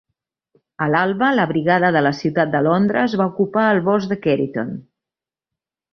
[0.85, 4.77] A l'alba, la brigada de la ciutat de Londres va ocupar el bosc de Cheriton.